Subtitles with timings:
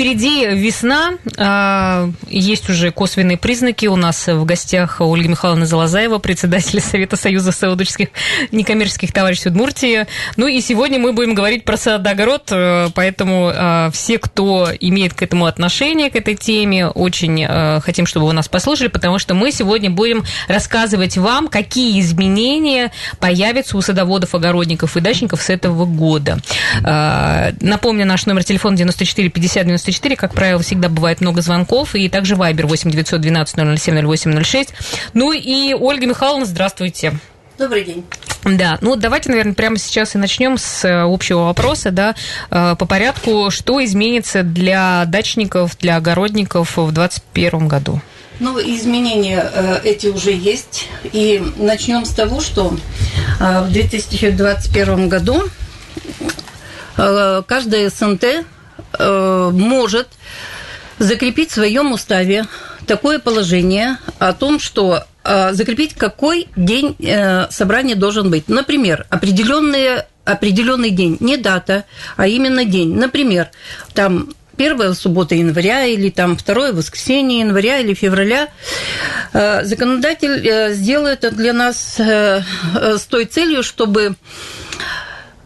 [0.00, 3.84] Впереди весна, а, есть уже косвенные признаки.
[3.84, 8.08] У нас в гостях Ольга Михайловна Залазаева, председатель Совета Союза саудовских
[8.50, 10.06] некоммерческих товариществ Удмуртии.
[10.38, 15.20] Ну и сегодня мы будем говорить про сад-огород, э, поэтому а, все, кто имеет к
[15.20, 19.52] этому отношение, к этой теме, очень э, хотим, чтобы вы нас послушали, потому что мы
[19.52, 26.38] сегодня будем рассказывать вам, какие изменения появятся у садоводов, огородников и дачников с этого года.
[26.84, 31.94] А, напомню, наш номер телефона 94 50 94 94, как правило, всегда бывает много звонков,
[31.94, 34.74] и также Вайбер 8 912 007 0806.
[35.14, 37.18] Ну и Ольга Михайловна, здравствуйте.
[37.58, 38.04] Добрый день.
[38.44, 42.14] Да, ну давайте, наверное, прямо сейчас и начнем с э, общего вопроса, да,
[42.50, 48.00] э, по порядку, что изменится для дачников, для огородников в 2021 году?
[48.38, 50.88] Ну, изменения э, эти уже есть.
[51.12, 52.74] И начнем с того, что
[53.38, 55.42] в 2021 году
[56.96, 58.46] каждая СНТ
[59.00, 60.08] э, может
[60.98, 62.46] закрепить в своем уставе
[62.86, 68.48] такое положение о том, что э, закрепить, какой день э, собрания должен быть.
[68.48, 71.84] Например, определенные, определенный день, не дата,
[72.16, 72.94] а именно день.
[72.94, 73.50] Например,
[73.94, 78.48] там первая суббота января или там второе воскресенье января или февраля.
[79.32, 82.42] Э, законодатель э, сделает это для нас э,
[82.74, 84.16] с той целью, чтобы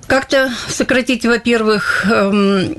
[0.08, 2.77] как-то сократить, во-первых, эм,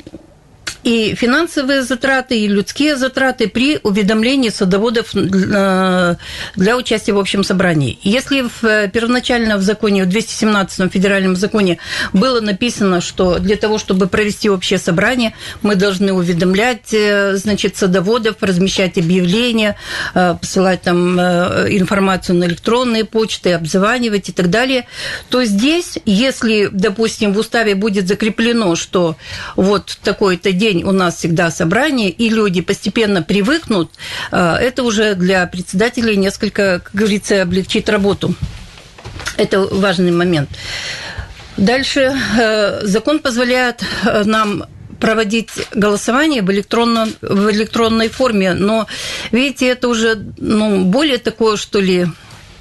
[0.86, 6.16] и финансовые затраты, и людские затраты при уведомлении садоводов э,
[6.56, 7.98] для участия в общем собрании.
[8.04, 11.80] Если в, э, первоначально в законе, в 217 федеральном законе
[12.14, 15.34] было написано, что для того, чтобы провести общее собрание,
[15.64, 19.78] мы должны уведомлять, э, значит, садоводов, размещать объявления,
[20.14, 24.86] посылать там информацию на электронные почты, обзванивать и так далее,
[25.30, 29.16] то здесь, если, допустим, в уставе будет закреплено, что
[29.56, 33.92] вот такой-то день день у нас всегда собрание, и люди постепенно привыкнут,
[34.32, 38.36] э, это уже для председателей несколько, как говорится, облегчит работу.
[39.38, 40.50] Это важный момент.
[41.58, 44.66] Дальше э, закон позволяет э, нам
[45.00, 48.88] проводить голосование в, электронном, в электронной форме, но,
[49.32, 52.08] видите, это уже ну, более такое, что ли,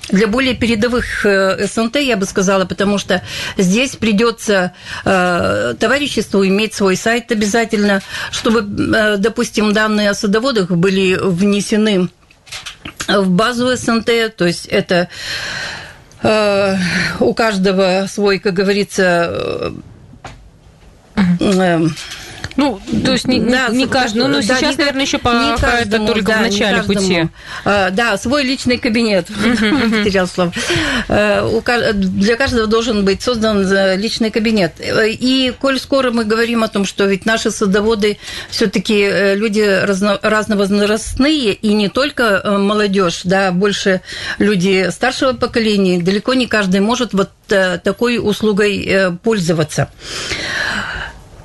[0.08, 3.22] для более передовых э, СНТ, я бы сказала, потому что
[3.56, 4.72] здесь придется
[5.04, 12.08] э, товариществу иметь свой сайт обязательно, чтобы, э, допустим, данные о садоводах были внесены
[13.08, 15.08] в базу СНТ, то есть это
[17.20, 19.74] у каждого свой, как говорится,
[22.56, 25.18] ну, то есть не, да, не, не каждый, ну, ну да, сейчас, не, наверное, еще
[25.18, 27.28] пока это только да, в начале пути.
[27.64, 29.26] А, да, свой личный кабинет,
[30.04, 30.52] потерял слово.
[31.08, 34.74] Э, для каждого должен быть создан э, личный кабинет.
[34.80, 38.18] И коль скоро мы говорим о том, что ведь наши садоводы
[38.50, 44.00] все-таки э, люди разно, разновозрастные, и не только молодежь, да, больше
[44.38, 49.90] люди старшего поколения, далеко не каждый может вот такой услугой пользоваться.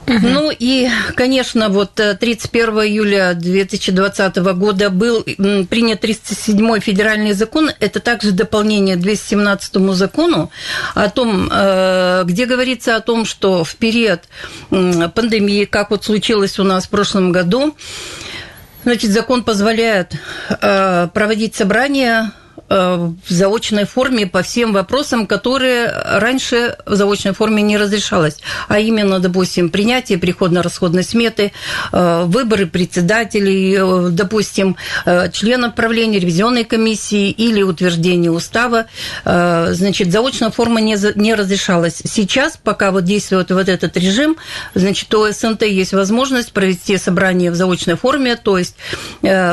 [0.09, 7.72] Ну и, конечно, вот 31 э, июля 2020 года был принят 307 федеральный закон.
[7.80, 10.52] Это также дополнение к 217 закону
[10.96, 14.22] о том, э, где говорится о том, что в период
[14.69, 17.75] пандемии, как вот случилось у нас в прошлом году,
[18.84, 20.16] Значит, закон позволяет
[20.50, 22.31] э, проводить собрания
[22.69, 28.38] в заочной форме по всем вопросам, которые раньше в заочной форме не разрешалось.
[28.68, 31.52] А именно, допустим, принятие приходно-расходной сметы,
[31.91, 34.75] э, выборы председателей, э, допустим,
[35.31, 38.86] членов правления ревизионной комиссии или утверждение устава.
[39.25, 42.01] Значит, заочная форма не, не разрешалась.
[42.06, 44.38] Сейчас, пока вот действует вот этот режим,
[44.75, 48.75] значит, у СНТ есть возможность провести собрание в заочной форме, то есть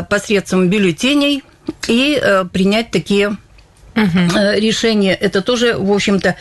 [0.09, 1.43] посредством бюллетеней,
[1.89, 3.37] и э, принять такие
[3.97, 4.41] угу.
[4.55, 5.15] решение.
[5.15, 6.37] Это тоже, в общем-то...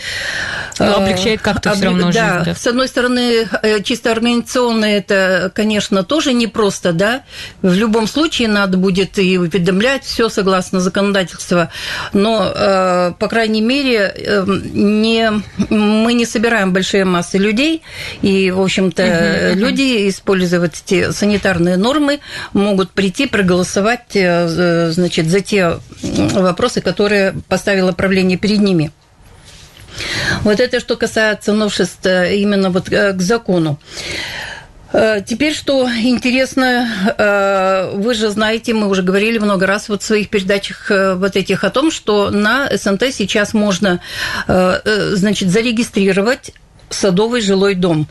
[0.80, 1.78] Но ну, облегчает как-то облег...
[1.78, 2.25] все равно жизнь.
[2.25, 2.44] Да.
[2.44, 7.24] да, с одной стороны, э, чисто организационно это, конечно, тоже непросто, да.
[7.62, 11.69] В любом случае надо будет и уведомлять все согласно законодательству,
[12.13, 14.44] но, по крайней мере,
[14.74, 15.31] не,
[15.69, 17.81] мы не собираем большие массы людей,
[18.22, 22.19] и, в общем-то, угу, люди, использовать эти санитарные нормы,
[22.54, 28.92] могут прийти проголосовать, значит, за те вопросы, которые поставило правление перед ними.
[30.42, 33.80] Вот это что касается новшеств э, именно вот э, к закону.
[35.25, 40.89] Теперь, что интересно, вы же знаете, мы уже говорили много раз вот в своих передачах
[40.89, 44.00] вот этих о том, что на СНТ сейчас можно,
[44.47, 46.53] значит, зарегистрировать
[46.89, 48.07] садовый жилой дом.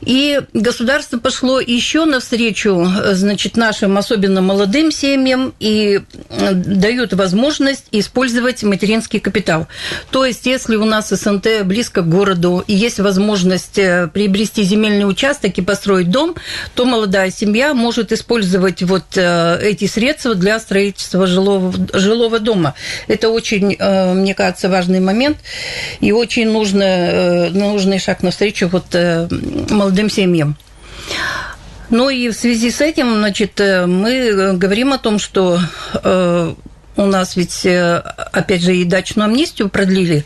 [0.00, 8.62] И государство пошло еще навстречу, значит, нашим особенно молодым семьям и э, дают возможность использовать
[8.62, 9.66] материнский капитал.
[10.10, 15.08] То есть, если у нас СНТ близко к городу и есть возможность э, приобрести земельный
[15.08, 16.34] участок и построить дом,
[16.74, 22.74] то молодая семья может использовать вот э, эти средства для строительства жилого, жилого дома.
[23.08, 25.38] Это очень, мне кажется, важный момент
[26.00, 28.94] и очень нужно, нужный шаг навстречу вот
[29.70, 30.56] молодым молодым семьям.
[31.88, 35.58] Ну и в связи с этим, значит, э, мы говорим о том, что
[35.94, 36.54] э,
[36.96, 37.98] у нас ведь, э,
[38.32, 40.24] опять же, и дачную амнистию продлили.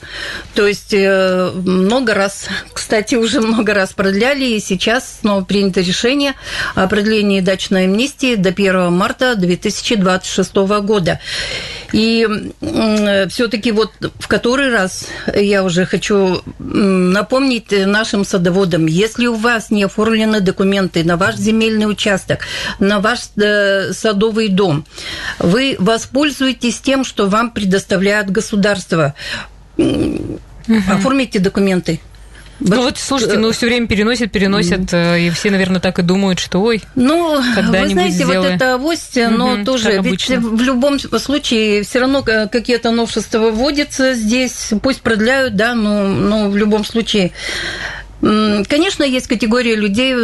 [0.55, 6.35] То есть много раз, кстати, уже много раз продляли, и сейчас снова принято решение
[6.75, 11.21] о продлении дачной амнистии до 1 марта 2026 года.
[11.93, 12.27] И
[13.29, 19.85] все-таки вот в который раз я уже хочу напомнить нашим садоводам, если у вас не
[19.85, 22.41] оформлены документы на ваш земельный участок,
[22.79, 24.85] на ваш э, садовый дом,
[25.39, 29.15] вы воспользуетесь тем, что вам предоставляет государство.
[30.89, 32.01] Оформите документы.
[32.61, 35.29] Ну вот, слушайте, ну все время переносят, переносят, mm.
[35.29, 38.43] и все, наверное, так и думают, что ой, Ну, вы знаете, сделаю.
[38.43, 44.13] вот это авось, но mm тоже, ведь в любом случае все равно какие-то новшества вводятся
[44.13, 47.33] здесь, пусть продляют, да, но, но в любом случае
[48.21, 50.15] Конечно, есть категория людей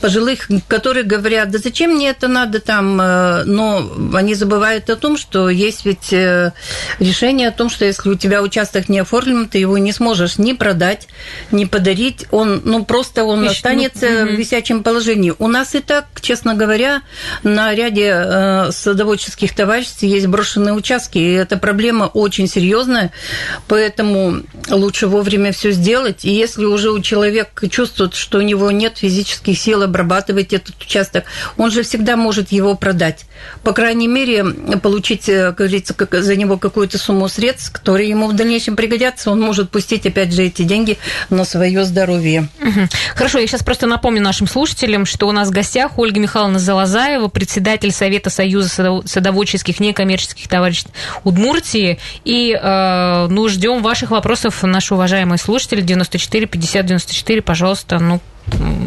[0.00, 5.18] пожилых, которые говорят, да зачем мне это надо там, э, но они забывают о том,
[5.18, 6.52] что есть ведь э,
[6.98, 10.54] решение о том, что если у тебя участок не оформлен, ты его не сможешь ни
[10.54, 11.08] продать,
[11.50, 15.34] ни подарить, он, ну просто он Ищ, останется ну, в висячем положении.
[15.38, 17.02] У нас и так, честно говоря,
[17.42, 23.12] на ряде э, садоводческих товариществ есть брошенные участки, и эта проблема очень серьезная,
[23.68, 24.40] поэтому
[24.70, 29.58] лучше вовремя все сделать, и если уже у человека чувствует, что у него нет физических
[29.58, 31.24] сил обрабатывать этот участок,
[31.56, 33.26] он же всегда может его продать.
[33.62, 34.44] По крайней мере,
[34.82, 39.40] получить, э, как говорится, за него какую-то сумму средств, которые ему в дальнейшем пригодятся, он
[39.40, 42.48] может пустить, опять же, эти деньги на свое здоровье.
[43.14, 47.28] Хорошо, я сейчас просто напомню нашим слушателям, что у нас в гостях Ольга Михайловна Залазаева,
[47.28, 50.90] председатель Совета Союза садоводческих некоммерческих товариществ
[51.24, 51.98] Удмуртии.
[52.24, 58.20] И э, ну, ждем ваших вопросов, наши уважаемые слушатели, 94 50 94, пожалуйста, ну,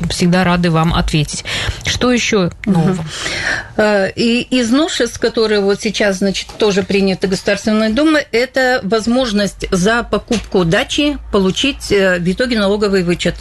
[0.10, 1.44] всегда рады вам ответить.
[1.86, 3.04] Что еще нового?
[3.78, 10.04] Э, и из новшеств, которые вот сейчас, значит, тоже приняты Государственной Думой, это возможность за
[10.04, 13.36] покупку дачи получить э, в итоге налоговый вычет.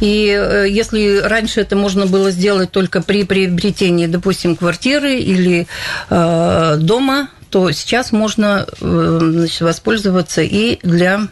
[0.00, 5.66] И э, если раньше это можно было сделать только при приобретении, допустим, квартиры или
[6.08, 11.28] дома, то сейчас можно значит, воспользоваться и для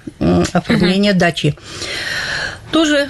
[0.52, 1.18] оформления угу.
[1.18, 1.56] дачи.
[2.70, 3.08] Тоже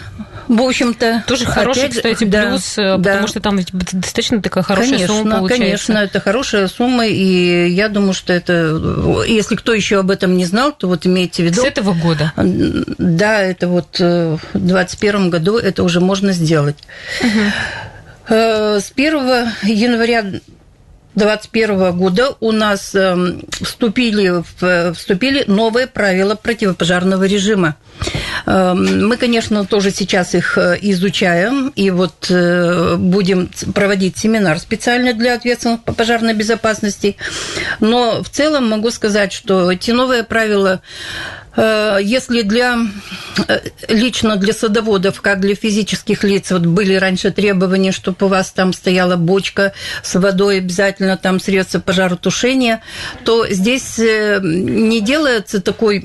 [0.48, 1.24] в общем-то...
[1.26, 3.12] Тоже хороший, опять, кстати, да, плюс, э, да.
[3.12, 5.64] потому что там достаточно такая хорошая конечно, сумма получается.
[5.64, 9.24] Конечно, это хорошая сумма, и я думаю, что это...
[9.26, 11.62] Если кто еще об этом не знал, то вот имейте в виду...
[11.62, 12.32] С этого года?
[12.36, 16.76] Да, это вот э, в 2021 году это уже можно сделать.
[17.20, 18.34] Угу.
[18.34, 19.14] С 1
[19.62, 20.24] января
[21.14, 24.42] 2021 года у нас эм, вступили,
[24.92, 27.76] вступили новые правила противопожарного режима.
[28.46, 35.12] Эм, мы, конечно, тоже сейчас их э, изучаем, и вот э, будем проводить семинар специально
[35.14, 37.16] для ответственных по пожарной безопасности.
[37.80, 40.82] Но в целом могу сказать, что эти новые правила
[41.56, 42.78] Э, если для
[43.88, 48.72] лично для садоводов, как для физических лиц, вот были раньше требования, чтобы у вас там
[48.72, 49.72] стояла бочка
[50.02, 52.80] с водой, обязательно там средства пожаротушения,
[53.24, 56.00] то здесь не делается такой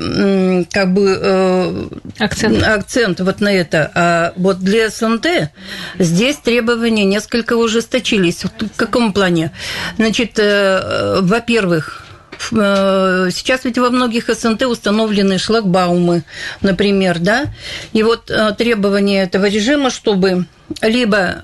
[0.72, 1.79] как бы
[2.18, 3.92] акцент, акцент вот на это.
[3.96, 5.52] А вот для СНТ
[5.98, 8.44] здесь требования несколько ужесточились.
[8.44, 9.52] В каком плане?
[9.98, 12.10] Значит, во-первых,
[12.52, 16.24] Э, сейчас ведь во многих СНТ установлены шлагбаумы,
[16.62, 17.46] например, да,
[17.94, 20.46] и вот э, требования этого режима, чтобы
[20.82, 21.44] либо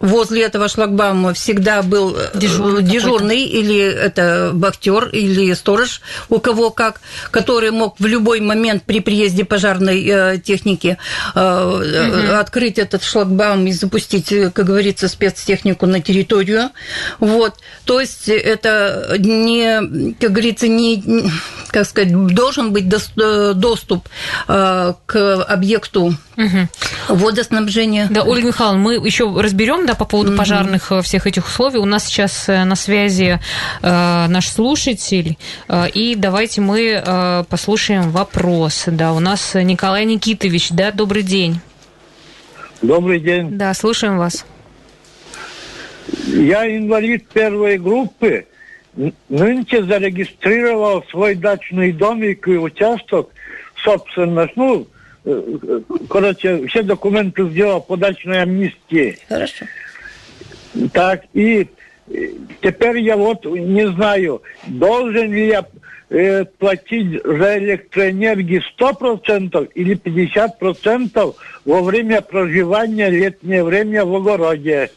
[0.00, 6.70] возле этого шлагбаума всегда был э, дежурный, дежурный или это вахтер или сторож, у кого
[6.70, 10.98] как, который мог в любой момент при приезде пожарной э, техники
[11.34, 12.34] угу.
[12.38, 16.70] открыть этот шлагбаум и запустить, как говорится, спецтехнику на территорию.
[17.18, 17.54] Вот.
[17.84, 21.02] То есть это не, как говорится, не
[21.68, 24.08] как сказать, должен быть доступ
[24.46, 26.68] к объекту угу.
[27.08, 28.08] водоснабжения.
[28.10, 30.38] Да, Ольга Михайловна, мы еще разберем да, по поводу угу.
[30.38, 31.78] пожарных всех этих условий.
[31.78, 33.40] У нас сейчас на связи
[33.82, 35.36] э, наш слушатель,
[35.68, 38.84] э, и давайте мы э, послушаем вопрос.
[38.86, 41.60] Да, у нас Николай Никитович, да, добрый день.
[42.82, 43.50] Добрый день.
[43.58, 44.46] Да, слушаем вас.
[46.26, 48.46] Я инвалид первой группы.
[49.28, 53.30] Нынче зарегистрировал свой дачный домик и участок,
[53.84, 54.95] собственно, ну, э,
[56.08, 59.18] короче, все документы сделал по дачной амнистии.
[59.28, 59.66] Хорошо.
[60.92, 61.68] Так, и
[62.08, 62.28] э,
[62.62, 65.66] теперь я вот не знаю, должен ли я
[66.10, 74.90] э, платить за электроэнергию 100% или 50% во время проживания летнее время в огороде.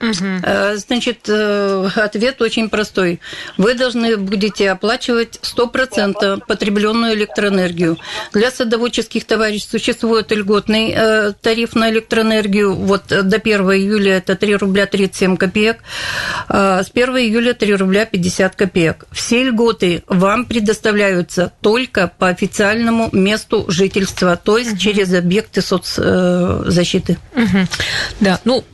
[0.00, 0.76] Угу.
[0.76, 3.20] Значит, э, ответ очень простой.
[3.58, 7.98] Вы должны будете оплачивать 100% потребленную электроэнергию.
[8.32, 12.74] Для садоводческих товарищей существует льготный э, тариф на электроэнергию.
[12.74, 15.82] Вот до 1 июля это 3 рубля 37 копеек.
[16.48, 19.04] С 1 июля 3 рубля 50 копеек.
[19.12, 24.78] Все льготы вам предоставляются только по официальному месту жительства, то есть угу.
[24.78, 27.18] через объекты соцзащиты.
[27.34, 27.66] Угу.
[28.20, 28.64] Да, ну,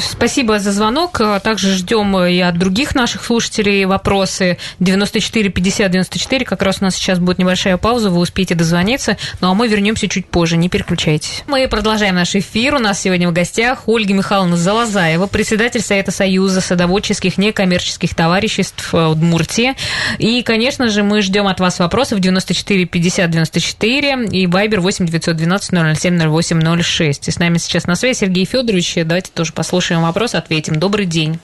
[0.00, 1.20] спасибо за звонок.
[1.20, 4.58] А также ждем и от других наших слушателей вопросы.
[4.78, 6.44] 94 50 94.
[6.44, 9.16] Как раз у нас сейчас будет небольшая пауза, вы успеете дозвониться.
[9.40, 11.42] Ну а мы вернемся чуть позже, не переключайтесь.
[11.46, 12.74] Мы продолжаем наш эфир.
[12.74, 19.74] У нас сегодня в гостях Ольга Михайловна Залазаева, председатель Совета Союза садоводческих некоммерческих товариществ Удмуртии.
[20.18, 25.98] И, конечно же, мы ждем от вас вопросов 94 50 94 и Вайбер 8 912
[25.98, 27.28] 007 08 06.
[27.28, 28.94] И с нами сейчас на связи Сергей Федорович.
[29.04, 30.80] Давайте тоже послушаем вопрос, ответим ответим.
[30.80, 31.38] Добрый день.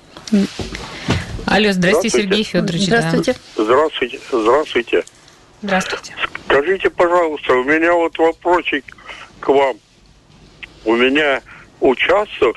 [1.47, 2.87] Алло, здрасте, Сергей Федорович.
[2.87, 3.33] Здравствуйте.
[3.57, 3.64] Да.
[3.64, 4.21] Здравствуйте.
[4.31, 5.05] Здравствуйте.
[5.62, 6.14] Здравствуйте.
[6.45, 8.85] Скажите, пожалуйста, у меня вот вопросик
[9.41, 9.76] к вам.
[10.85, 11.41] У меня
[11.81, 12.57] участок,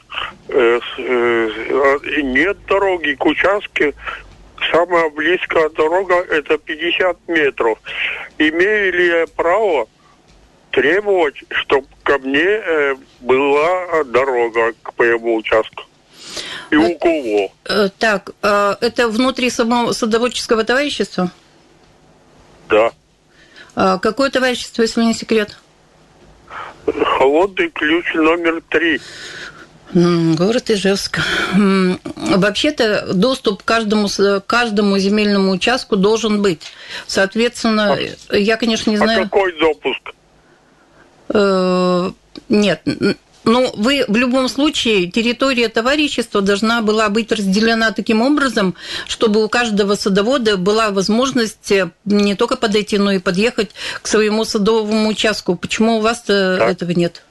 [0.49, 3.83] э, э, нет дороги к участку,
[4.71, 7.77] самая близкая дорога это 50 метров.
[8.39, 9.87] Имею ли я право
[10.71, 15.83] требовать, чтобы ко мне э, была дорога к моему участку?
[16.75, 17.51] И у кого?
[17.65, 21.31] Э, так, э, это внутри самого садоводческого товарищества?
[22.69, 22.91] Да.
[23.75, 25.57] А какое товарищество, если не секрет?
[26.85, 28.99] Холодный ключ номер три.
[29.93, 31.19] Город Ижевск.
[31.53, 34.09] Вообще-то доступ к каждому,
[34.45, 36.63] каждому земельному участку должен быть.
[37.07, 37.97] Соответственно,
[38.29, 39.21] а, я, конечно, не а знаю...
[39.21, 40.11] А какой допуск?
[41.29, 42.11] Э,
[42.49, 42.81] нет,
[43.45, 48.75] ну, вы в любом случае, территория товарищества должна была быть разделена таким образом,
[49.07, 53.71] чтобы у каждого садовода была возможность э, не только подойти, но и подъехать
[54.01, 55.55] к своему садовому участку.
[55.55, 57.23] Почему у вас этого нет?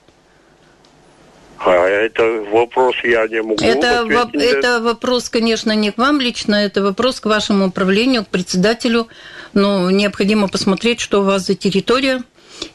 [1.59, 6.57] А это вопрос я не могу это, во- это вопрос, конечно, не к вам лично,
[6.57, 9.09] это вопрос к вашему управлению, к председателю.
[9.55, 12.23] Но необходимо посмотреть, что у вас за территория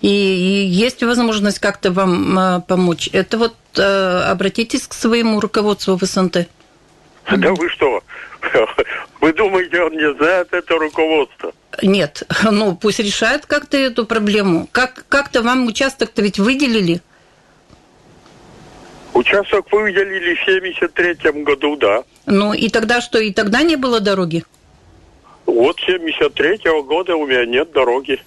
[0.02, 5.98] и, и есть возможность как-то вам а, помочь, это вот а, обратитесь к своему руководству
[5.98, 6.48] в СНТ.
[7.38, 8.02] Да вы что?
[9.22, 11.54] Вы думаете, он не знает это руководство?
[11.84, 14.68] Нет, ну пусть решает как-то эту проблему.
[14.72, 17.02] Как, как-то вам участок-то ведь выделили?
[19.14, 22.04] Участок выделили в 73 году, да.
[22.26, 24.46] Ну и тогда что, и тогда не было дороги?
[25.46, 28.22] Вот 73 -го года у меня нет дороги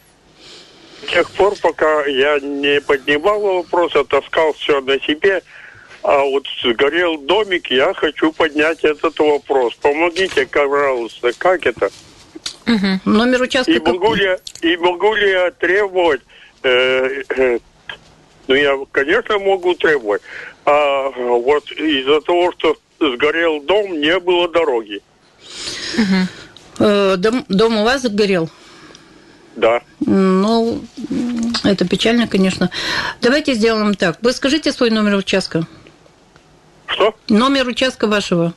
[1.06, 5.42] тех пор, пока я не поднимал вопрос, а таскал все на себе,
[6.02, 9.74] а вот сгорел домик, я хочу поднять этот вопрос.
[9.74, 11.90] Помогите, пожалуйста, как это?
[12.66, 13.00] Угу.
[13.04, 16.22] Номер участка и могу ли, и могу ли я требовать,
[16.62, 17.58] э, э,
[18.48, 20.22] ну я, конечно, могу требовать,
[20.64, 25.00] а вот из-за того, что сгорел дом, не было дороги.
[25.98, 26.86] Угу.
[26.86, 28.48] Э, дом, дом у вас сгорел?
[29.56, 29.82] Да.
[30.00, 30.80] Ну,
[31.64, 32.70] это печально, конечно.
[33.20, 34.18] Давайте сделаем так.
[34.22, 35.66] Вы скажите свой номер участка.
[36.86, 37.14] Что?
[37.28, 38.54] Номер участка вашего.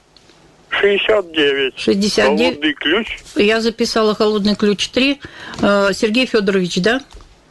[0.70, 1.74] 69.
[1.78, 2.40] 69.
[2.40, 3.20] Холодный ключ.
[3.36, 5.22] Я записала холодный ключ 3.
[5.62, 7.02] Э, Сергей Федорович, да?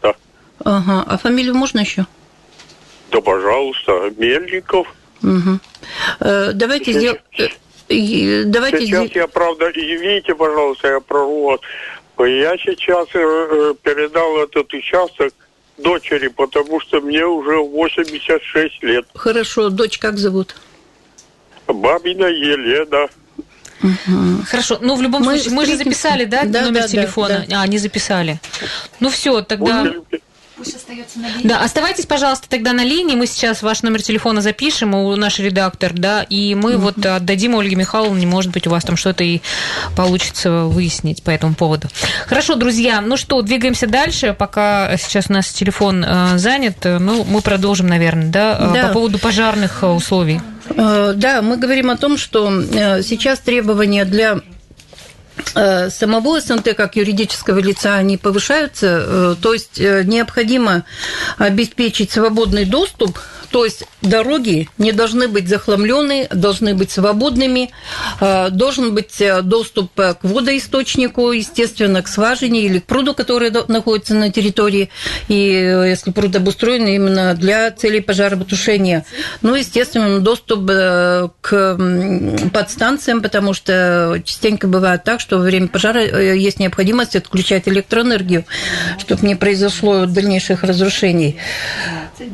[0.03, 0.15] Да.
[0.63, 1.05] Ага.
[1.07, 2.07] А фамилию можно еще?
[3.11, 4.13] Да, пожалуйста.
[4.19, 4.95] Мельников.
[5.23, 5.59] Угу.
[6.21, 7.21] Давайте сделаем...
[7.87, 11.59] Давайте Сейчас я, правда, извините, пожалуйста, я прорву
[12.19, 15.35] я сейчас э, э, передал этот участок
[15.79, 19.07] дочери, потому что мне уже 86 лет.
[19.15, 20.55] Хорошо, дочь как зовут?
[21.67, 23.09] Бабина Елена.
[24.47, 27.47] Хорошо, ну в любом Мы случае, мы же записали, да, Да, номер да, да, телефона?
[27.53, 28.41] А, не записали.
[29.01, 29.93] Ну все, тогда...
[31.45, 33.15] Да, оставайтесь, пожалуйста, тогда на линии.
[33.17, 37.77] Мы сейчас ваш номер телефона запишем, у наш редактор, да, и мы вот отдадим Ольге
[37.77, 39.41] Михайловне, может быть, у вас там что-то и
[39.97, 41.89] получится выяснить по этому поводу.
[42.27, 46.79] Хорошо, друзья, ну что, двигаемся дальше, пока сейчас у нас телефон э, занят.
[46.85, 48.87] Ну, мы продолжим, наверное, да, э, Да.
[48.89, 50.41] по поводу пожарных э, условий.
[50.71, 54.41] Э, Да, мы говорим о том, что э, сейчас требования для э,
[55.91, 60.85] самого СНТ как юридического лица они повышаются, э, то есть э, необходимо
[61.39, 63.19] обеспечить свободный доступ,
[63.55, 67.71] то есть дороги не должны быть захламлены, должны быть свободными,
[68.21, 73.53] э, должен быть э, доступ э, к водоисточнику, естественно, к скважине или к пруду, который
[73.69, 74.91] находится на территории,
[75.29, 79.07] и э, если пруд обустроен именно для целей пожаротушения.
[79.41, 81.79] Ну, естественно, доступ э, к
[82.53, 88.45] подстанциям, потому что частенько бывает так, что во время пожара э, есть необходимость отключать электроэнергию,
[88.99, 91.39] чтобы не произошло дальнейших разрушений.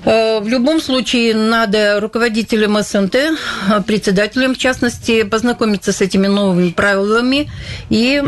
[0.04, 3.30] Э, В любом случае, надо руководителям СНТ, э,
[3.86, 7.48] председателям в частности, познакомиться с этими новыми правилами
[7.90, 8.20] и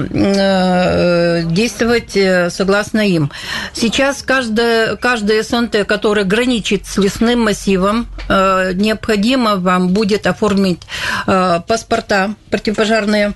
[1.53, 2.17] действовать
[2.53, 3.31] согласно им.
[3.73, 10.83] Сейчас каждая, каждая СНТ, которая граничит с лесным массивом, необходимо вам будет оформить
[11.27, 13.33] паспорта противопожарные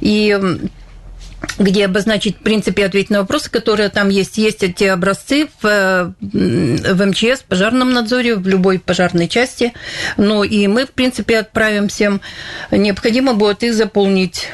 [0.00, 0.38] и
[1.58, 4.38] где обозначить, в принципе, ответить на вопросы, которые там есть.
[4.38, 9.72] Есть эти образцы в, в МЧС, в пожарном надзоре, в любой пожарной части.
[10.16, 12.20] Ну, и мы, в принципе, отправим всем.
[12.70, 14.48] Необходимо будет их заполнить.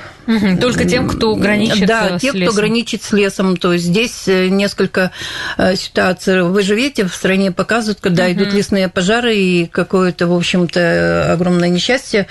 [0.61, 2.55] Только тем, кто граничит Да, с те, кто лесом.
[2.57, 3.57] граничит с лесом.
[3.57, 5.11] То есть здесь э, несколько
[5.57, 6.43] э, ситуаций.
[6.43, 12.27] Вы живете в стране, показывают, когда идут лесные пожары и какое-то, в общем-то, огромное несчастье.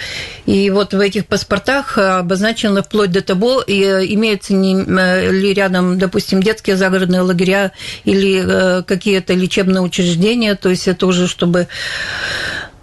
[0.46, 6.42] И вот в этих паспортах обозначено вплоть до того, и э, имеются ли рядом, допустим,
[6.42, 7.72] детские загородные лагеря
[8.06, 10.56] или какие-то лечебные учреждения.
[10.56, 11.68] То есть это уже чтобы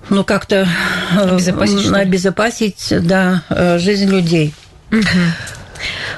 [0.09, 0.69] ну, как-то
[1.17, 3.43] Обезопасить, обезопасить да,
[3.79, 4.55] жизнь людей.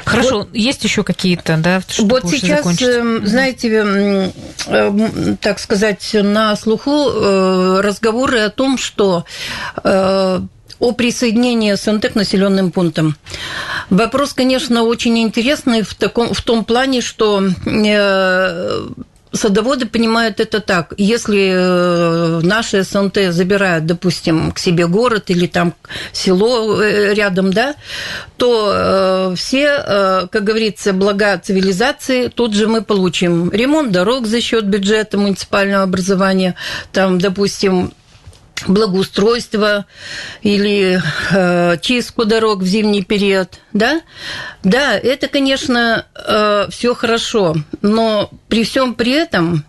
[0.04, 2.88] Хорошо, есть еще какие-то, да, Вот сейчас, закончить?
[2.88, 4.32] э, знаете, м, э,
[4.68, 9.24] м, так сказать, на слуху э, разговоры о том, что
[9.82, 10.40] э,
[10.80, 13.16] о присоединении СНТ к населенным пунктам.
[13.90, 18.88] Вопрос, конечно, очень интересный в, таком, в том плане, что э,
[19.32, 20.94] садоводы понимают это так.
[20.96, 25.74] Если э, наши СНТ забирают, допустим, к себе город или там
[26.12, 27.74] село э, рядом, да,
[28.36, 33.50] то э, все, как говорится, блага цивилизации тут же мы получим.
[33.50, 36.54] Ремонт дорог за счет бюджета муниципального образования,
[36.92, 37.92] там, допустим,
[38.66, 39.86] благоустройство
[40.42, 44.00] или э, чистку дорог в зимний период, да?
[44.62, 46.06] Да, это, конечно,
[46.70, 49.64] все хорошо, но при всем при этом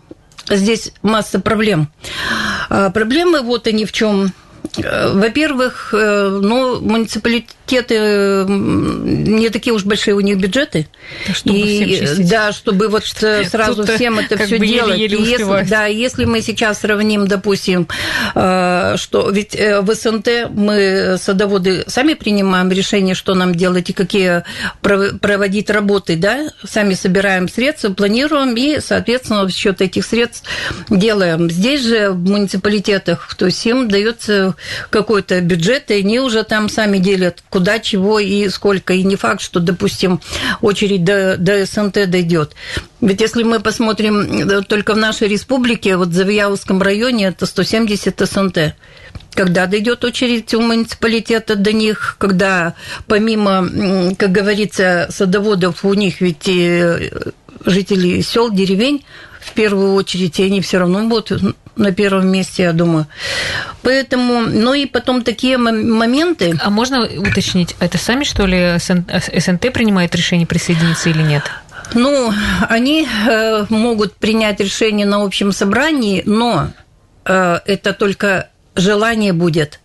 [0.48, 1.90] здесь масса проблем.
[2.68, 4.32] А проблемы вот они в чем.
[4.76, 10.86] Во-первых, э, ну, муниципалитеты не такие уж большие у них бюджеты.
[11.26, 12.30] Да, чтобы всем и, чистить.
[12.30, 14.98] да, чтобы вот э, сразу всем это все делать.
[14.98, 17.88] еле-еле И если, да, если мы сейчас сравним, допустим,
[18.34, 23.92] э, что ведь э, в СНТ мы садоводы сами принимаем решение, что нам делать и
[23.92, 24.44] какие
[24.82, 30.48] пров- проводить работы, да, сами собираем средства, планируем и, соответственно, в счет этих средств
[30.88, 31.50] делаем.
[31.50, 34.54] Здесь же в муниципалитетах, то есть им дается
[34.90, 38.92] какой-то бюджет, и они уже там сами делят, куда, чего и сколько.
[38.94, 40.20] И не факт, что, допустим,
[40.60, 42.54] очередь до, до СНТ дойдет.
[43.00, 48.20] Ведь если мы посмотрим э, только в нашей республике, вот в Завьяловском районе это 170
[48.20, 48.74] СНТ.
[49.34, 52.74] Когда дойдет очередь у муниципалитета до них, когда
[53.06, 57.10] помимо, как говорится, садоводов, у них ведь и э,
[57.64, 59.04] жители сел, деревень,
[59.40, 63.06] в первую очередь, и они все равно будут на первом месте, я думаю.
[63.82, 66.54] Поэтому, ну и потом такие мом- моменты.
[66.62, 71.44] А можно уточнить, это сами, что ли, СН- СНТ принимает решение присоединиться или нет?
[71.94, 72.32] Ну,
[72.68, 76.68] они э, могут принять решение на общем собрании, но
[77.24, 79.80] э, это только желание будет.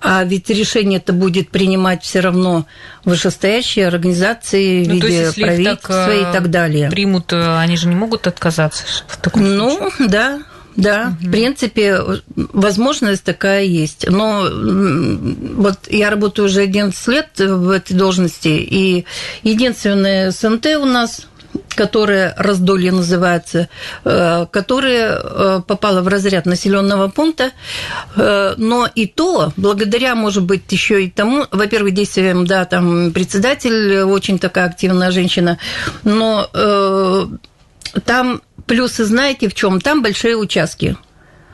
[0.00, 2.66] А ведь решение это будет принимать все равно
[3.04, 6.90] вышестоящие организации в Ну, есть, виде их правительства так, э, и так далее.
[6.90, 9.78] Примут, э, они же не могут отказаться в таком случае.
[9.98, 10.40] Ну, да,
[10.76, 12.00] да, в принципе,
[12.36, 14.08] возможность такая есть.
[14.08, 19.04] Но вот я работаю уже 11 лет в этой должности, и
[19.42, 21.26] единственное СНТ у нас
[21.74, 23.68] которая раздолье называется,
[24.04, 27.52] э, которая э, попала в разряд населенного пункта,
[28.16, 34.00] э, но и то, благодаря, может быть, еще и тому, во-первых, действиям, да, там председатель
[34.02, 35.58] очень такая активная женщина,
[36.04, 36.48] но
[38.04, 39.80] там плюсы знаете в чем?
[39.80, 40.96] Там большие участки,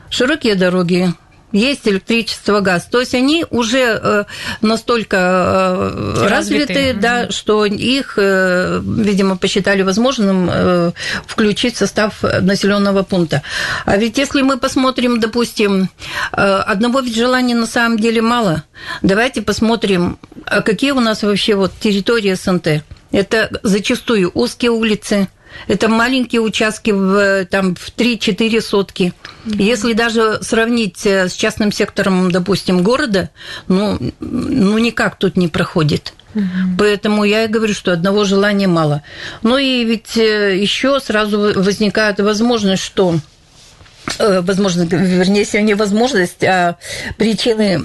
[0.09, 1.13] широкие дороги,
[1.55, 2.85] есть электричество, газ.
[2.85, 4.23] То есть они уже э,
[4.61, 6.99] настолько э, развиты, угу.
[7.01, 10.93] да, что их, э, видимо, посчитали возможным
[11.25, 13.41] включить в состав населенного пункта.
[13.85, 15.89] А ведь если мы посмотрим, допустим,
[16.31, 18.63] одного ведь желания на самом деле мало.
[19.01, 22.83] Давайте посмотрим, а какие у нас вообще вот территории СНТ.
[23.11, 25.29] Это зачастую узкие улицы,
[25.67, 29.13] это маленькие участки в, там, в 3-4 сотки.
[29.45, 29.63] Mm-hmm.
[29.63, 33.29] Если даже сравнить э, с частным сектором, допустим, города,
[33.67, 36.13] ну, ну никак тут не проходит.
[36.35, 36.43] Угу.
[36.77, 39.01] Поэтому я и говорю, что одного желания мало.
[39.41, 43.15] Ну и ведь э, еще сразу возникает возможность, что
[44.19, 46.77] э, возможно, вернее, если не возможность, а
[47.17, 47.77] причины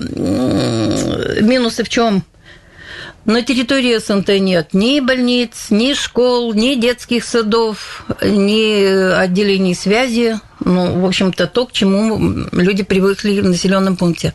[1.40, 2.24] минусы в чем?
[3.30, 10.40] На территории СНТ нет ни больниц, ни школ, ни детских садов, ни отделений связи.
[10.58, 14.34] Ну, в общем-то, то, к чему люди привыкли в населенном пункте.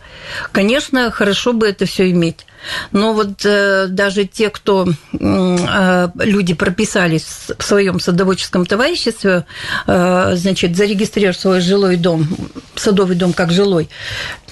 [0.53, 2.45] Конечно, хорошо бы это все иметь.
[2.91, 7.25] Но вот э, даже те, кто э, люди прописались
[7.57, 9.45] в своем садоводческом товариществе,
[9.87, 12.27] э, значит, зарегистрировав свой жилой дом,
[12.75, 13.89] садовый дом как жилой,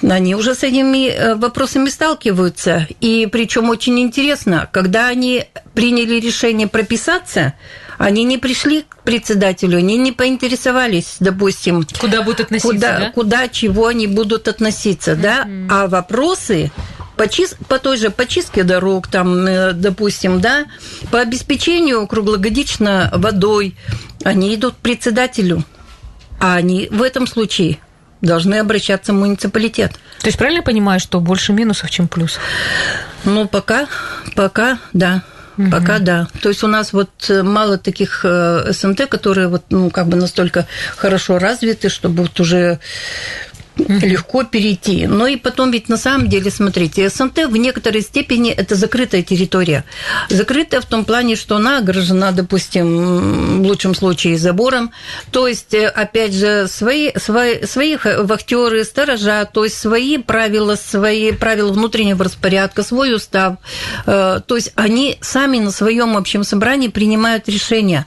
[0.02, 2.86] они уже с этими э, вопросами сталкиваются.
[3.00, 7.54] И причем очень интересно, когда они приняли решение прописаться,
[7.98, 13.10] они не пришли к председателю, они не поинтересовались, допустим, куда будут относиться, куда, да?
[13.12, 15.20] куда чего они будут относиться, mm-hmm.
[15.20, 16.70] да, а вопросы
[17.16, 17.56] по, чис...
[17.68, 20.66] по той же почистке дорог, там, э, допустим, да,
[21.10, 23.76] по обеспечению круглогодично водой,
[24.24, 25.64] они идут к председателю,
[26.40, 27.78] а они в этом случае
[28.20, 29.92] должны обращаться в муниципалитет.
[30.20, 32.42] То есть правильно я понимаю, что больше минусов, чем плюсов?
[33.24, 33.86] Ну, пока,
[34.34, 35.22] пока, да.
[35.56, 35.70] Угу.
[35.70, 36.26] Пока да.
[36.42, 40.16] То есть у нас вот э, мало таких э, СМТ, которые вот, ну, как бы
[40.16, 42.80] настолько хорошо развиты, чтобы вот уже
[43.76, 45.06] легко перейти.
[45.06, 49.84] Но и потом ведь на самом деле, смотрите, СНТ в некоторой степени это закрытая территория.
[50.28, 54.92] Закрытая в том плане, что она огражена, допустим, в лучшем случае забором.
[55.30, 61.32] То есть, э, опять же, свои, свои, своих вахтеры, сторожа, то есть свои правила, свои
[61.32, 63.56] правила внутреннего распорядка, свой устав.
[64.06, 68.06] Э, то есть они сами на своем общем собрании принимают решения.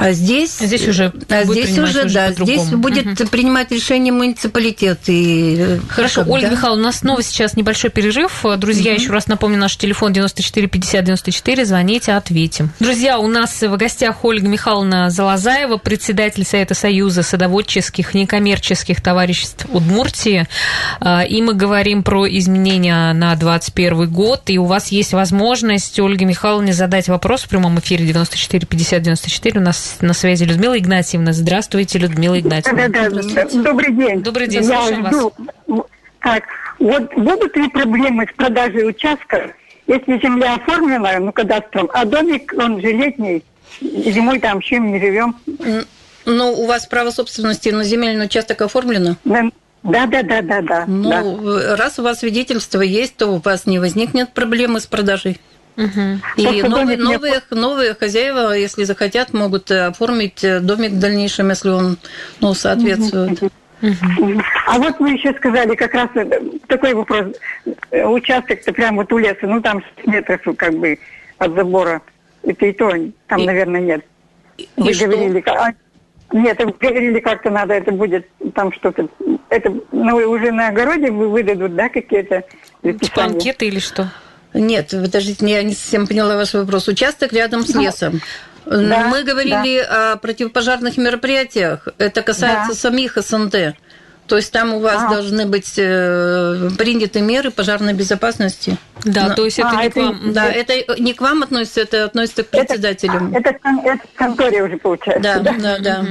[0.00, 3.28] А здесь, здесь уже, а здесь уже, уже да, здесь будет угу.
[3.30, 5.00] принимать решение муниципалитет.
[5.08, 6.52] И э, Хорошо, как, Ольга да?
[6.52, 8.44] Михайловна, у нас снова сейчас небольшой перерыв.
[8.58, 9.00] Друзья, угу.
[9.00, 11.64] еще раз напомню, наш телефон 94 50 94.
[11.64, 12.70] Звоните, ответим.
[12.78, 20.46] Друзья, у нас в гостях Ольга Михайловна Залазаева, председатель Совета Союза садоводческих некоммерческих товариществ Удмуртии.
[21.28, 24.42] И мы говорим про изменения на 2021 год.
[24.46, 29.60] И у вас есть возможность Ольге Михайловне задать вопрос в прямом эфире 94 50 94.
[29.60, 31.32] У нас на связи Людмила Игнатьевна.
[31.32, 32.88] Здравствуйте, Людмила Игнатьевна.
[32.88, 34.22] Да, да, Добрый день.
[34.22, 35.32] Добрый день, Я слушаем жду.
[35.66, 35.86] вас.
[36.20, 36.44] Так,
[36.78, 39.52] вот будут ли проблемы с продажей участка,
[39.86, 43.44] если земля оформлена, ну, кадастром, а домик, он же летний,
[43.80, 45.36] зимой там чем не живем?
[46.24, 49.16] Ну, у вас право собственности на земельный участок оформлено?
[49.24, 49.50] Да.
[49.84, 50.84] Да, да, да, да, да.
[50.86, 51.76] Ну, да.
[51.76, 55.38] раз у вас свидетельство есть, то у вас не возникнет проблемы с продажей.
[55.78, 56.42] Угу.
[56.42, 61.98] И новые, новые, новые хозяева, если захотят, могут оформить домик в дальнейшем, если он
[62.40, 63.40] ну, соответствует.
[63.42, 63.52] Угу.
[64.66, 66.10] А вот вы еще сказали как раз
[66.66, 67.26] такой вопрос.
[67.92, 70.98] Участок-то прямо вот у леса, ну там 6 метров как бы
[71.38, 72.02] от забора.
[72.42, 72.92] Это и то,
[73.28, 74.04] там, и, наверное, нет.
[74.76, 75.52] Вы и говорили, что?
[75.52, 75.72] А,
[76.32, 79.08] нет, вы говорили, как-то надо, это будет там что-то.
[79.48, 82.42] Это ну, уже на огороде вы выдадут, да, какие-то
[82.82, 84.10] Типа анкеты или что?
[84.54, 86.88] Нет, подождите, я не совсем поняла ваш вопрос.
[86.88, 88.20] Участок рядом с лесом.
[88.66, 90.12] Да, Мы говорили да.
[90.12, 91.88] о противопожарных мероприятиях.
[91.98, 92.74] Это касается да.
[92.74, 93.76] самих СНТ.
[94.28, 95.10] То есть там у вас а.
[95.10, 98.76] должны быть э, приняты меры пожарной безопасности.
[99.04, 100.32] Да, Но, то есть это а, не это, к вам.
[100.32, 103.34] Да, это не к вам относится, это относится к председателям.
[103.34, 105.22] Это, это, это к конторе уже получается.
[105.22, 105.78] Да, да, да.
[105.78, 106.00] да.
[106.00, 106.08] Угу.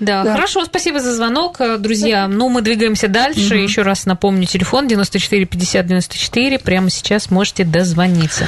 [0.00, 2.28] Да, да, хорошо, спасибо за звонок, друзья.
[2.28, 3.54] Ну, мы двигаемся дальше.
[3.54, 3.62] Угу.
[3.62, 6.58] Еще раз напомню, телефон 94 50 94.
[6.58, 8.46] Прямо сейчас можете дозвониться.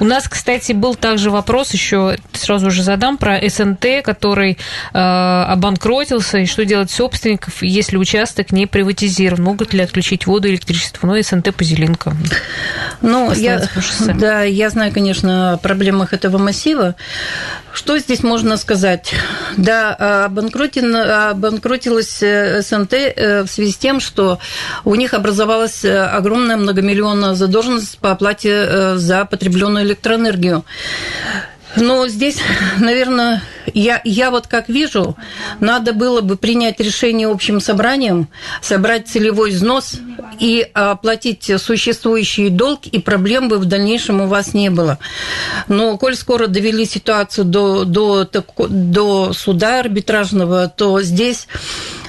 [0.00, 4.58] У нас, кстати, был также вопрос, еще сразу же задам, про СНТ, который
[4.92, 9.42] э, обанкротился, и что делать собственников, если участок не приватизирован.
[9.42, 11.06] Могут ли отключить воду и электричество?
[11.06, 12.14] Ну, СНТ Позелинка.
[13.02, 13.68] Ну, я,
[14.18, 16.96] да, я знаю, конечно, о проблемах этого массива.
[17.72, 19.14] Что здесь можно сказать?
[19.56, 24.38] Да, обанкротилась э, СНТ э, в связи с тем, что
[24.84, 30.64] у них образовалась э, огромная многомиллионная задолженность по оплате за потребленную электроэнергию.
[31.76, 32.38] Но здесь,
[32.80, 33.42] наверное,
[33.74, 35.16] я, я вот как вижу,
[35.60, 38.28] надо было бы принять решение общим собранием,
[38.62, 39.94] собрать целевой взнос
[40.38, 44.98] и оплатить существующий долг, и проблем бы в дальнейшем у вас не было.
[45.68, 48.28] Но коль скоро довели ситуацию до, до,
[48.68, 51.46] до суда арбитражного, то здесь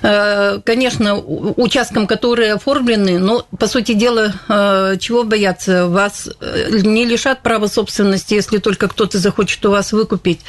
[0.02, 5.88] конечно, участкам, которые оформлены, но, по сути дела, э, чего бояться?
[5.88, 10.42] Вас э, не лишат права собственности, если только кто-то захочет у вас выкупить.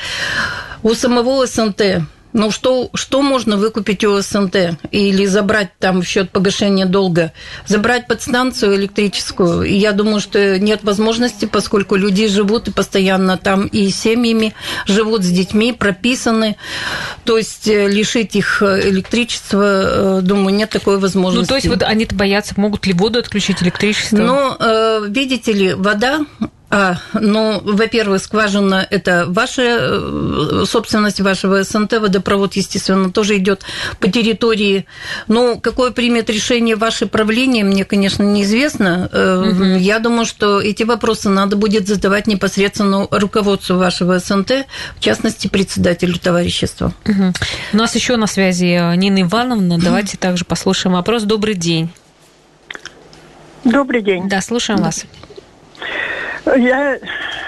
[0.83, 6.31] У самого СНТ ну, что, что можно выкупить у СНТ или забрать там в счет
[6.31, 7.33] погашения долга?
[7.67, 9.65] Забрать подстанцию электрическую.
[9.65, 14.55] И я думаю, что нет возможности, поскольку люди живут и постоянно там и семьями
[14.87, 16.57] живут с детьми, прописаны.
[17.25, 21.43] То есть э, лишить их электричества, э, думаю, нет такой возможности.
[21.43, 24.17] Ну, то есть вот они боятся, могут ли воду отключить электричество?
[24.17, 26.21] Ну, э, видите ли, вода
[26.75, 33.61] а, ну, во-первых, скважина– это ваша э, собственность вашего СНТ, водопровод, естественно, тоже идет
[34.01, 34.87] по территории.
[35.29, 39.11] Но какое примет решение ваше правление, мне, конечно, неизвестно.
[39.13, 39.65] Угу.
[39.81, 46.19] Я думаю, что эти вопросы надо будет задавать непосредственно руководству вашего СНТ, в частности, председателю
[46.19, 46.95] товарищества.
[47.05, 47.35] Угу.
[47.75, 49.79] У нас еще на связи э, Нина Ивановна.
[49.79, 51.25] Давайте также послушаем вопрос.
[51.25, 51.91] Добрый день.
[53.63, 54.27] Добрый день.
[54.27, 54.87] Да, слушаем да.
[54.87, 55.05] вас.
[56.45, 56.99] Я,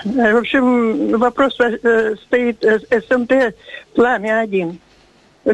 [0.05, 3.55] в общем, вопрос э, стоит э, СМТ
[3.95, 4.77] «Пламя-1».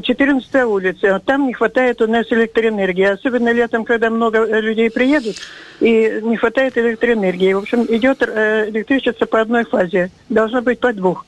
[0.02, 1.20] 14 улица.
[1.24, 3.06] Там не хватает у нас электроэнергии.
[3.06, 5.34] Особенно летом, когда много людей приедут,
[5.80, 7.54] и не хватает электроэнергии.
[7.54, 10.10] В общем, идет э, электричество по одной фазе.
[10.28, 11.26] Должно быть по двух.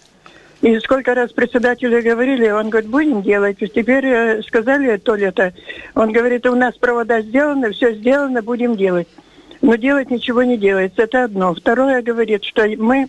[0.60, 3.58] И сколько раз председатели говорили, он говорит, будем делать.
[3.58, 5.52] Теперь сказали то лето.
[5.96, 9.08] Он говорит, у нас провода сделаны, все сделано, будем делать
[9.62, 11.02] но делать ничего не делается.
[11.02, 11.54] Это одно.
[11.54, 13.08] Второе говорит, что мы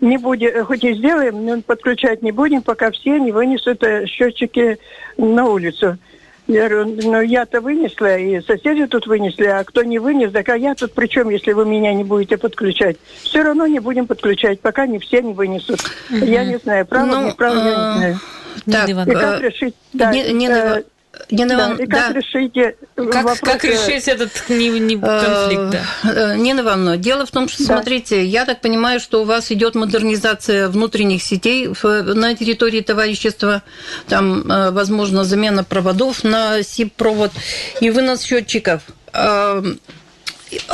[0.00, 4.78] не будем, хоть и сделаем, но подключать не будем, пока все не вынесут э, счетчики
[5.16, 5.98] на улицу.
[6.46, 10.58] Я говорю, ну я-то вынесла, и соседи тут вынесли, а кто не вынес, так а
[10.58, 12.98] я тут при чем, если вы меня не будете подключать?
[13.22, 15.80] Все равно не будем подключать, пока не все не вынесут.
[16.10, 16.22] Угу.
[16.22, 18.20] Я не знаю, право, ну, не право, я не знаю.
[18.66, 19.74] Так, и как решить?
[19.94, 20.82] Да, э,
[21.30, 22.20] Нина да, и как да.
[22.20, 23.40] решите как, вопрос...
[23.40, 26.32] Как решить этот не, не конфликт, да?
[26.32, 27.74] Э, Нина Ивановна, дело в том, что, да.
[27.74, 33.62] смотрите, я так понимаю, что у вас идет модернизация внутренних сетей на территории товарищества,
[34.08, 37.32] там, э, возможно, замена проводов на СИП-провод
[37.80, 38.82] и вынос счетчиков.
[39.12, 39.62] Э,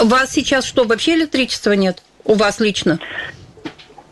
[0.00, 2.03] у вас сейчас что, вообще электричества нет?
[2.24, 2.98] У вас лично?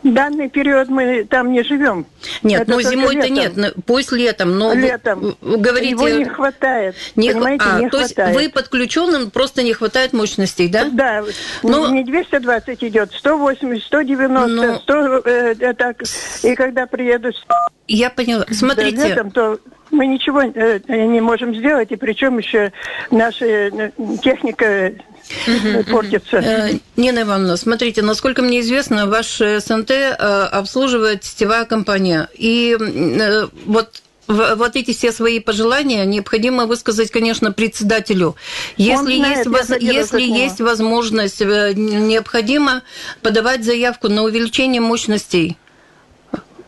[0.03, 2.05] Данный период мы там не живем.
[2.43, 3.53] Нет, Это ну зимой-то нет,
[3.85, 5.35] пусть летом, но летом.
[5.41, 5.91] Вы говорите...
[5.91, 8.35] Его не хватает, не, понимаете, а, не то хватает.
[8.35, 10.85] Есть вы подключенным, просто не хватает мощностей, да?
[10.91, 11.23] Да,
[11.63, 11.87] но...
[11.87, 14.79] Ну, не 220 идет, 180, 190, но...
[14.79, 16.03] 100, э, так,
[16.43, 17.31] и когда приеду...
[17.87, 18.97] Я поняла, смотрите...
[18.97, 19.59] Да, летом, то
[19.91, 22.71] мы ничего э, не можем сделать, и причем еще
[23.11, 23.91] наша э,
[25.45, 26.37] техника портится.
[26.37, 30.13] Э, Нина Ивановна, смотрите, насколько мне известно, ваш СНТ э,
[30.51, 32.29] обслуживает сетевая компания.
[32.33, 38.35] И э, вот вот эти все свои пожелания необходимо высказать, конечно, председателю.
[38.77, 39.81] Если, знает, есть, воз...
[39.81, 42.83] если есть возможность, необходимо
[43.23, 45.57] подавать заявку на увеличение мощностей.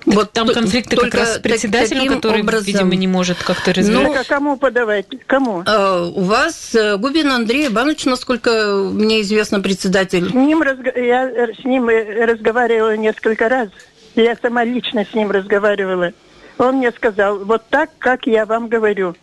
[0.05, 2.65] Вот там конфликты как раз с председателем, который, образом.
[2.65, 4.15] видимо, не может как-то развернуть.
[4.15, 5.05] Ну, а кому подавать?
[5.27, 5.63] Кому?
[5.65, 10.29] А, у вас э, Губин Андрей Иванович, насколько мне известно, председатель.
[10.29, 10.81] С ним разг...
[10.95, 13.69] Я с ним разговаривала несколько раз.
[14.15, 16.11] Я сама лично с ним разговаривала.
[16.57, 19.15] Он мне сказал, вот так, как я вам говорю.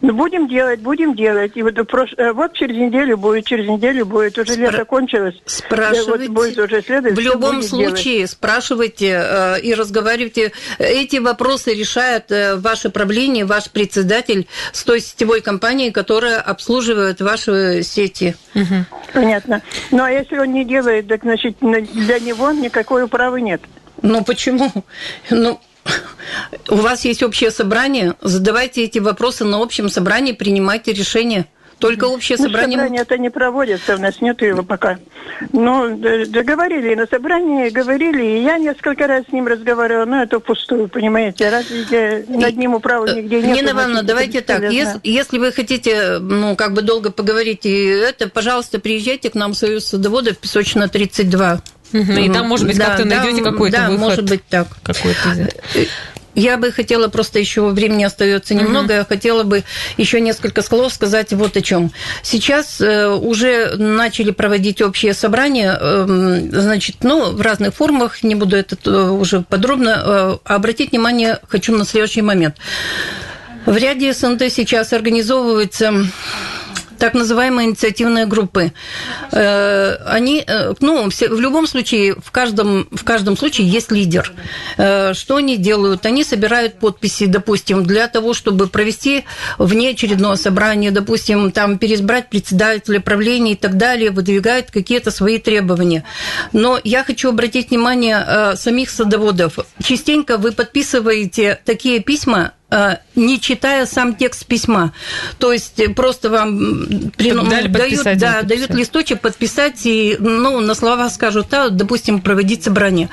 [0.00, 1.52] Ну, будем делать, будем делать.
[1.56, 2.14] И вот, прош...
[2.16, 4.38] Э, вот через неделю будет, через неделю будет.
[4.38, 4.70] Уже Спра...
[4.70, 5.34] лето кончилось.
[5.44, 6.28] Спрашивайте.
[6.28, 8.30] Вот будет уже В любом случае, делать.
[8.30, 10.52] спрашивайте э, и разговаривайте.
[10.78, 17.82] Эти вопросы решает э, ваше правление, ваш председатель с той сетевой компанией, которая обслуживает ваши
[17.82, 18.36] сети.
[18.54, 18.84] Угу.
[19.14, 19.62] Понятно.
[19.90, 23.62] Ну, а если он не делает, так, значит, для него никакой права нет.
[24.02, 24.70] Ну, почему?
[25.30, 25.60] Ну,
[26.68, 31.46] у вас есть общее собрание, задавайте эти вопросы на общем собрании, принимайте решения.
[31.78, 32.76] Только общее Ну, собрание...
[32.76, 34.98] собрание это не проводится, у нас нет его пока.
[35.52, 40.40] Но д- договорили, на собрании говорили, и я несколько раз с ним разговаривала, но это
[40.40, 43.56] впустую, понимаете, разве над ним управы нигде нет.
[43.56, 48.28] Нина Ивановна, давайте так, если, если вы хотите, ну, как бы долго поговорить и это,
[48.28, 51.62] пожалуйста, приезжайте к нам в Союз садоводов, Песочная 32.
[51.92, 52.18] Мгм.
[52.18, 54.00] И там, может быть, Да, как-то да, найдете какой-то Да, выход.
[54.00, 54.68] может быть так.
[54.82, 55.30] Какой-то
[55.74, 55.88] из-
[56.34, 59.64] Я бы хотела, просто еще времени остается немного, я хотела бы
[59.96, 61.90] еще несколько слов сказать вот о чем.
[62.22, 68.56] Сейчас э, уже начали проводить общее собрание, эм, значит, ну, в разных формах, не буду
[68.56, 72.54] это э, уже подробно, э, обратить внимание хочу на следующий момент.
[73.66, 75.92] В ряде СНТ сейчас организовывается
[76.98, 78.72] так называемые инициативные группы.
[79.32, 84.32] Э, Они, э, ну, в любом случае, в каждом, в каждом случае есть лидер.
[84.76, 86.06] Э, Что они делают?
[86.06, 89.24] Они собирают подписи, допустим, для того, чтобы провести
[89.58, 96.04] внеочередное собрание, допустим, там переизбрать председателя правления и так далее, выдвигают какие-то свои требования.
[96.52, 99.58] Но я хочу обратить внимание самих садоводов.
[99.82, 102.52] Частенько вы подписываете такие письма,
[103.14, 104.92] не читая сам текст письма.
[105.38, 106.78] То есть э, просто вам
[107.18, 113.08] Дали дают, да, дают листочек подписать и ну, на слова скажут, да, допустим, проводить собрание.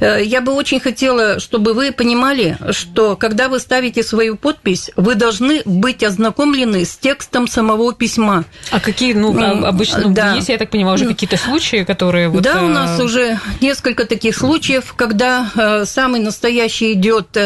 [0.00, 5.14] Э, Я бы очень хотела, чтобы вы понимали, что когда вы ставите свою подпись, вы
[5.14, 8.44] должны быть ознакомлены с текстом самого письма.
[8.70, 10.34] А какие, ну, Ну, обычно, да.
[10.34, 12.42] есть, я так понимаю, уже какие-то случаи, которые вот...
[12.42, 17.36] да, у э, нас уже несколько таких случаев, когда э, самый настоящий идет.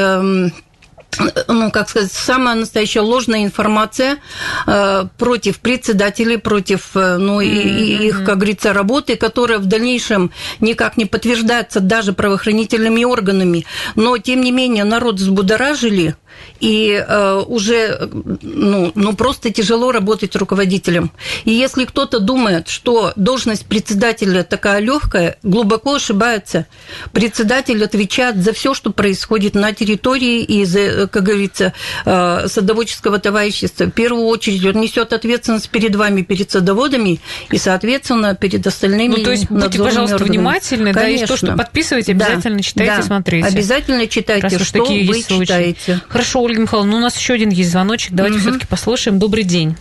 [1.48, 4.18] Ну, как сказать, самая настоящая ложная информация
[4.66, 10.30] э, против председателей, против, э, ну, и, и их, как говорится, работы, которая в дальнейшем
[10.60, 13.66] никак не подтверждается даже правоохранительными органами.
[13.94, 16.16] Но, тем не менее, народ взбудоражили,
[16.60, 18.08] и э, уже,
[18.42, 21.10] ну, ну, просто тяжело работать руководителем.
[21.44, 26.66] И если кто-то думает, что должность председателя такая легкая, глубоко ошибается.
[27.12, 31.72] Председатель отвечает за все, что происходит на территории и за, э, как говорится,
[32.04, 33.84] э, садоводческого товарищества.
[33.84, 39.16] В первую очередь он несет ответственность перед вами, перед садоводами и, соответственно, перед остальными.
[39.16, 40.36] Ну, то есть будьте, пожалуйста, органами.
[40.38, 41.64] внимательны, да, и то, что Конечно.
[41.64, 43.02] подписываете, Да, обязательно читайте, да.
[43.02, 43.46] смотрите.
[43.48, 46.00] Обязательно читайте, Раз что такие вы читаете.
[46.08, 48.12] Хорошо, Ольга Михайловна, ну, у нас еще один есть звоночек.
[48.12, 49.18] Давайте все-таки послушаем.
[49.18, 49.76] Добрый день.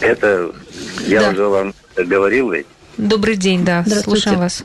[0.00, 0.52] Это
[1.06, 1.30] я Да.
[1.30, 2.66] уже вам говорил ведь.
[2.96, 4.64] Добрый день, да, слушаем вас.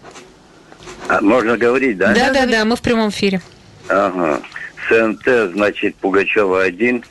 [1.07, 2.13] А, можно говорить, да?
[2.13, 3.41] Да, да, да, мы в прямом эфире.
[3.89, 4.41] Ага.
[4.89, 7.03] СНТ, значит, Пугачева 1.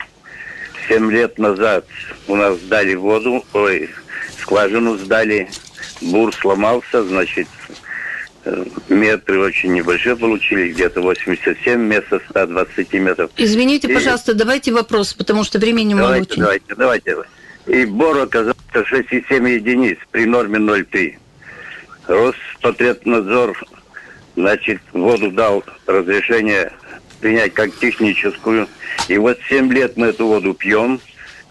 [0.89, 1.85] Семь лет назад
[2.27, 3.91] у нас сдали воду, ой,
[4.41, 5.49] скважину сдали,
[6.01, 7.47] бур сломался, значит,
[8.89, 13.31] метры очень небольшие получили, где-то 87 вместо 120 метров.
[13.37, 16.43] Извините, И- пожалуйста, давайте вопрос, потому что времени мало Давайте, очень.
[16.43, 17.17] давайте, давайте.
[17.67, 21.19] И бор оказался 6,7 единиц при норме 0,3.
[22.09, 23.57] Роспотребнадзор,
[24.37, 26.73] значит, воду дал разрешение
[27.21, 28.67] принять как техническую.
[29.09, 31.01] И вот 7 лет мы эту воду пьем.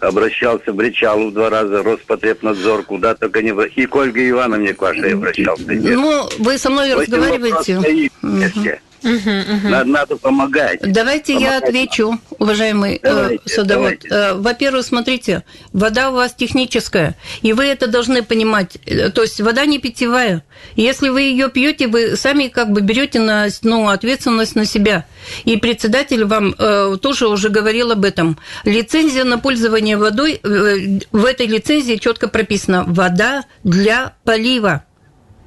[0.00, 3.50] Обращался в Речалу два раза, Роспотребнадзор, куда только не...
[3.50, 5.64] И к Ольге Ивановне к вашей обращался.
[5.68, 9.68] Ну, вы со мной В общем, стоит вместе.
[9.68, 10.80] Надо, надо помогать.
[10.92, 11.64] Давайте я Помогать.
[11.64, 13.68] отвечу, уважаемый э, Давайте, садовод.
[13.82, 14.08] давайте.
[14.10, 18.76] Э, Во-первых, смотрите, вода у вас техническая, и вы это должны понимать.
[18.86, 20.44] Э, То есть вода не питьевая.
[20.76, 25.04] Если вы ее пьете, вы сами как бы берете на, ну, ответственность на себя.
[25.44, 28.38] И председатель вам э, тоже уже говорил об этом.
[28.64, 34.84] Лицензия на пользование водой, э, в этой лицензии четко прописано «вода для полива».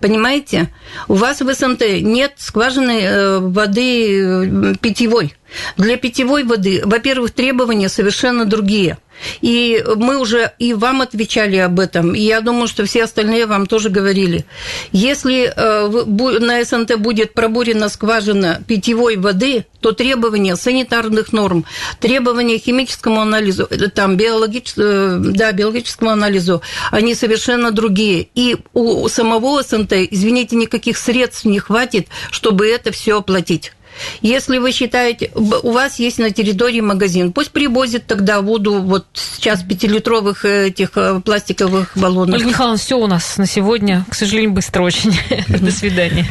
[0.04, 0.70] Понимаете?
[1.08, 5.34] У вас в СНТ нет скважины э, воды э, питьевой.
[5.78, 8.98] Для питьевой воды, во-первых, требования совершенно другие.
[9.42, 13.66] И мы уже и вам отвечали об этом, и я думаю, что все остальные вам
[13.66, 14.46] тоже говорили.
[14.92, 21.66] Если э, на СНТ будет пробурена скважина питьевой воды, то требования санитарных норм,
[22.00, 28.28] требования химическому анализу, э, там, биологич- э, да, биологическому анализу, они совершенно другие.
[28.36, 33.74] И у самого СНТ, извините, никаких средств не хватит, чтобы это все оплатить.
[34.22, 39.64] Если вы считаете, у вас есть на территории магазин, пусть привозит тогда воду вот сейчас
[39.64, 42.36] пятилитровых этих э, пластиковых баллонов.
[42.36, 44.06] Ольга Михайловна, все у нас на сегодня.
[44.10, 45.14] К сожалению, быстро очень.
[45.48, 46.28] До свидания.